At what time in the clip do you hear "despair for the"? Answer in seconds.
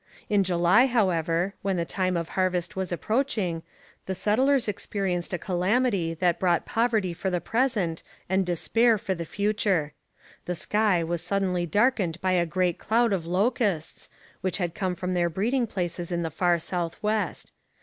8.43-9.25